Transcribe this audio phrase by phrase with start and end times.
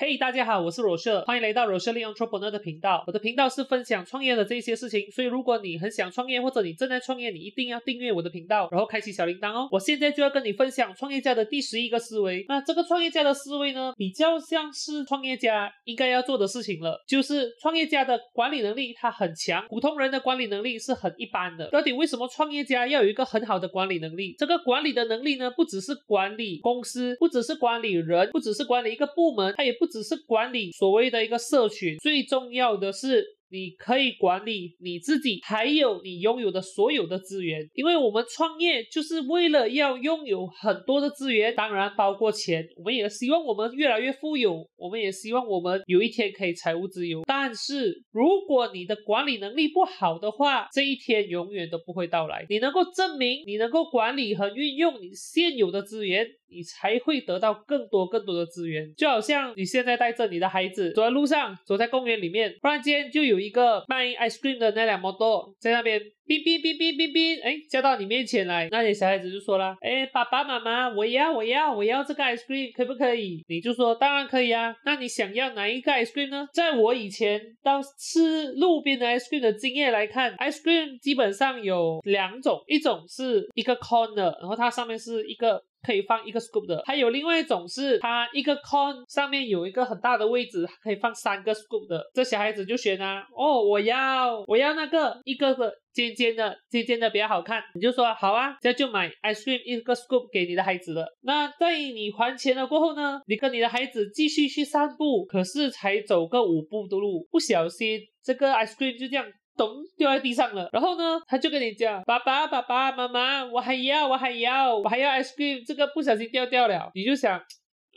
[0.00, 3.04] 嘿，大家好，我是罗社，欢迎来到罗社利 Entrepreneur 的频道。
[3.06, 9.68] 我的频道是分享创业的这些事情，所以如果你很想创业，或者你正在创业，你一定要订阅我的频道，然后开启小铃铛哦。
[9.70, 12.46] 我现在就要跟你分享创业家的第十一个思维。
[12.48, 21.68] 那这个创业家的思维呢，比较像是创业家应该要做的事情了，就是创业家的管理能力他很强，普通人的管理能力是很一般的。
[21.68, 24.34] 到底为什么创业家要有一个很好的管理能力？
[24.38, 29.89] 这个管理的能力呢，不只是管理公司，不只是管理人，不只是管理一个部门，它也不。
[29.90, 33.39] 只是管理所谓的一个社群，最重要的是。
[33.50, 42.64] 你可以管理你自己，还有你拥有的所有的资源，因为我们创业就是为了要拥有很多的资源，当然包括钱。
[42.76, 47.22] 我们也希望我们越来越富有，我们也希望我们有一天可以财务自由。
[47.26, 52.46] 但是如果你的管理能力不好的话，这一天永远都不会到来。
[52.48, 58.94] 你能够证明你能够管理和运用你现有的资源，你才会得到更多更多的资源。
[58.96, 63.39] 就好像你现在带着你的孩子走在路上，走在公园里面，突然间就有。
[63.40, 73.44] 一个卖 ice cream 的那辆摩托在那边哔哔哔哔哔哔，哎，叫到你面前来，那你小孩子就说了，哎，爸爸妈妈，我要我要我要这个 ice cream，可不可以？
[73.48, 74.74] 你就说当然可以啊。
[74.84, 76.48] 那你想要哪一个 ice cream 呢？
[76.52, 85.62] 在我以前到吃路边的 ice cream 的经验来看，ice cream 基本上有两种，一种是一个 corner，然后它上面是一个。
[85.82, 92.04] 可以放一个 scoop 的，还有另外一种是它一个 cone 上面有一个很大的位置，可以放三个 scoop 的。
[92.14, 97.62] 这小孩子就选啊，哦，我要我要那个一个个尖尖的，尖尖的比较好看。
[97.74, 101.06] 你就说好啊，这样就买 ice cream 一个 scoop 给你的孩子了。
[101.22, 109.24] 那在你还钱了过后呢，你跟你的孩子继续去散步，可是才走个五步的路，不小心这个 ice cream 就这样。
[109.60, 117.38] 咚掉在地上了，然后呢，他就跟你讲，爸爸、爸爸妈妈，我还要，我还要，我还要 ice cream，这个不小心掉掉了，你就想，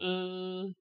[0.03, 0.75] 嗯，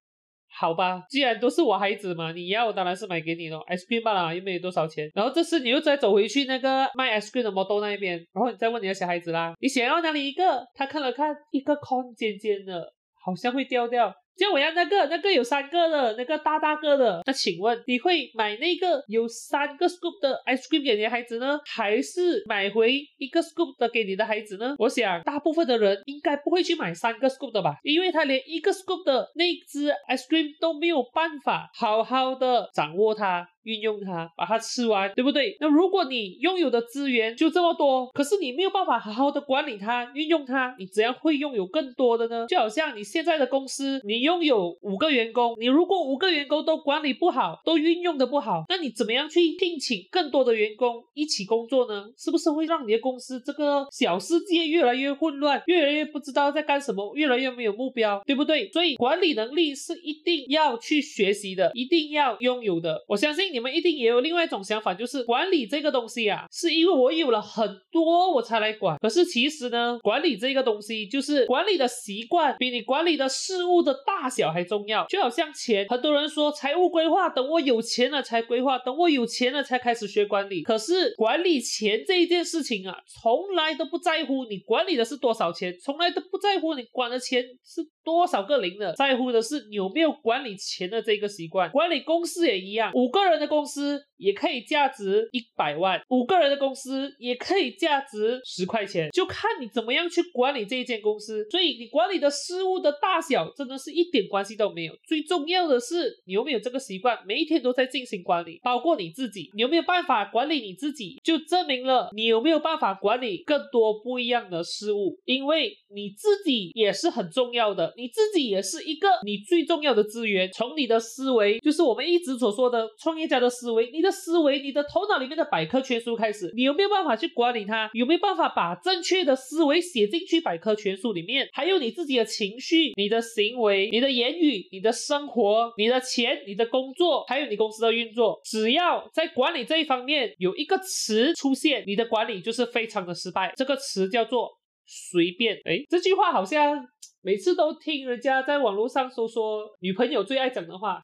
[0.49, 5.09] 好吧，既然都是我孩子嘛，你要我当然是买给你咯 i c e cream 罢了，又没有多少钱。
[5.15, 10.65] 然后这次你又再走回去那个卖 ice cream 的 model 那一边，然后你再问你的小孩子啦，你想要哪里一个？
[10.73, 12.91] 他看了看，一个空尖尖的，
[13.23, 14.13] 好像会掉掉。
[14.37, 17.21] 就我要那个，那个有三个的，那个大大个的。
[17.25, 24.75] 那请问你会买那个有三个 scoop 的 ice cream 给你的孩子呢，还是买回一个 scoop 的给你的孩子呢？
[24.79, 33.47] 我想大部分的人应该不会去买三个 scoop 的吧，因为他连一个 scoop 的那只 ice cream 都没有办法好好的掌握它。
[33.63, 35.55] 运用它，把它吃完，对不对？
[35.59, 42.45] 那如果你拥有的资源就这么多，可是你没有办法好好的管理它、运用它，你怎样会拥有更多的呢？
[42.47, 52.05] 就好像你现在的公司，你拥有五个员工，你如果五个员工都管理不好，都运用的不好，那你怎么样去聘请更多的员工一起工作呢？
[52.17, 58.69] 是不是会让你的公司这个小世界越来越混乱，越来越不知道在干什么，越来越没有目标，对不对？
[58.71, 63.05] 所以管理能力是一定要去学习的，一定要拥有的。
[63.07, 63.52] 我相信。
[63.53, 68.97] 你们一定也有另外一种想法，就是管理这个东西啊，是因为我有了很多我才来管。
[68.99, 75.05] 可是其实呢，管理这个东西就是管理的习惯比你管理的事物的大小还重要。
[75.05, 80.63] 就好像钱，很多人说财务规划等我有钱了才规划，等我有钱了才开始学管理。
[80.63, 91.71] 可是管理钱这一件事情啊，从来都不在乎你管理的是多少钱，从来都不在乎你管的钱是多少个零的，在乎的是有没有管理钱的这个习惯。
[91.71, 93.53] 管理公司也一样，五个人的。
[93.53, 101.45] 公司也可以价值一百万，五个人的公司也可以价值十块钱，就看你怎么样去管理这一间公司。
[101.51, 104.93] 所以你管理的事物的大小，真的是一点关系都没有。
[105.05, 115.19] 最重要的是你有没有这个习惯，每一天都在进行管理，包括你自己，你有没有办法管理你自己，就证明了你有没有办法管理更多不一样的事物。
[115.25, 120.49] 因为你自己也是很重要的，你自己也是一个你最重要的资源。
[120.53, 123.33] 从你的思维，就是我们一直所说的创业家。
[123.43, 127.89] 的思维，你的思维，你的头脑里面的百科全书开始，你有没有办法去管理它？
[127.93, 131.49] 有没有办法把正确的思维写进去百科全书里面？
[131.51, 143.51] 还有你自己的情绪、你的行为、你的言语、你的生活、你的钱、你的工作，还有你公司的运作，只要在管理这一方面有一个词出现，你的管理就是非常的失败。
[143.57, 144.49] 这个词叫做
[144.85, 145.55] 随便。
[145.65, 146.85] 哎，这句话好像
[147.21, 151.01] 每次都听人家在网络上说说女朋友最爱讲的话。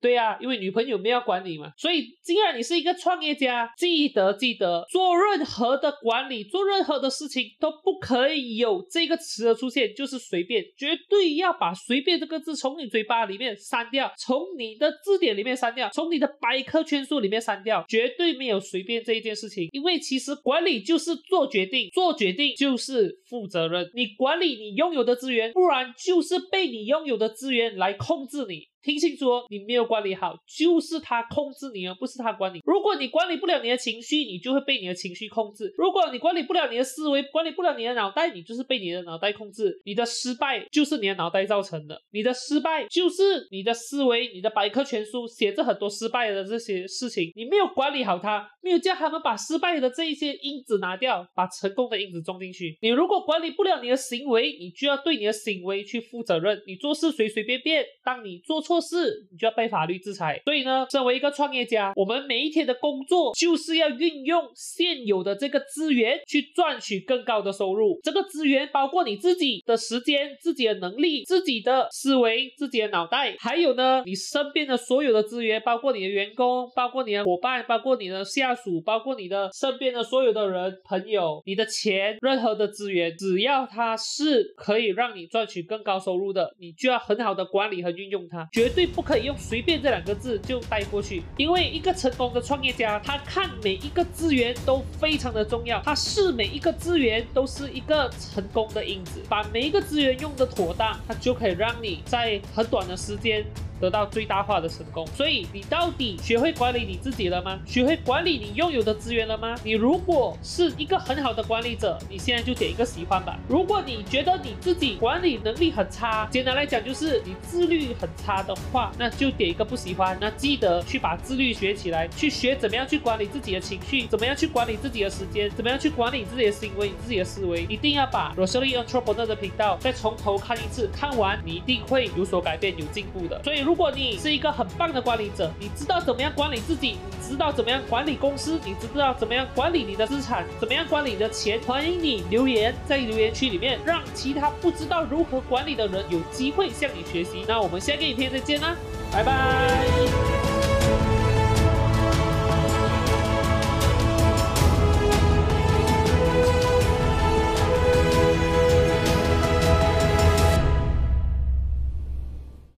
[0.00, 19.68] 对呀，因为女朋友没有管你嘛，所以既然你是一个创业家，记得记得做任何的管理，做任何的事情都不可以有这个词的出现，就是随便，绝对要把随便这个字从你嘴巴里面删掉，从你的字典里面删掉，从你的百科全书里面删掉，绝对没有随便这一件事情。
[19.72, 23.90] 因为其实管理就是做决定，做决定就是负责任。
[23.94, 28.68] 你管理你拥有的资源，不然就是被你拥有的资源来控制你。
[28.82, 32.60] 听清楚哦，你没有管理好，就是他控制你，而不是他管理。
[32.64, 39.80] 如果你管理不了你的情绪，你就会被你的情绪控制；如果你管理不了你的思维，管理不了你的脑袋，你就是被你的脑袋控制。
[39.84, 44.28] 你的失败就是你的脑袋造成的，你的失败就是你的思维。
[44.32, 52.76] 你的百科全书写着很多失败的这些事情，你没有管理好它，没有叫他们把失败的这一些因子拿掉，把成功的因子装进去。
[52.80, 56.62] 你如果管理不了你的行为，你就要对你的行为去负责任。
[56.66, 60.40] 你做事随随便便，当你做错事，你就要被法律制裁。
[60.44, 67.98] 所以呢，身为一个创业家，我们每一天的工作就是要运用现有的这个资源去赚取更高的收入。
[68.02, 91.22] 这个资源包括你自己的时间、自己的能力、自己的思维、自己的脑袋，还有呢，你身边的所有的资源，包括你的员工、包括你的伙伴、包括你的下属、包括你的身边的所有的人、朋友、你的钱，任何的资源，只要它是可以让你赚取更高收入的，你就要很好的管理和运用它，绝对不可以用随便这两个字就带过去。
[91.36, 103.44] 因为一个成功的创业家，他看每一个资源都非常的重要，他视每一个资源都是一个成功的因子，把每一个资源用的妥当，他就可以让你在很短的时间。
[103.80, 107.58] 得到最大化的成功，所以你到底学会管理你自己了吗？
[107.66, 109.54] 学会管理你拥有的资源了吗？
[109.62, 113.38] 你如果是一个很好的管理者，你现在就点一个喜欢吧。
[113.48, 120.16] 如果你觉得你自己管理能力很差，简单来讲就是你自律很差的话，那就点一个不喜欢。
[120.20, 127.62] 那记得去把自律学起来，去学怎么样去管理自己的情绪，怎么样去管理自己的时间，怎么样去管理自己的行为、自己的思维。
[127.68, 133.40] 一定要把 Rosalie Entrepreneur 的频道再从头看一次，看完你一定会有所改变、有进步的。
[133.44, 133.67] 所以。
[133.68, 147.44] 如果你是一个很棒的管理者，你知道怎么样管理自己，你知道怎么样管理公司，你知道怎么样管理你的资产，怎么样管理你的钱，欢迎你留言在留言区里面，让其他不知道如何管理的人有机会向你学习。
[147.46, 148.74] 那我们下个影片再见啦，
[149.12, 149.77] 拜拜。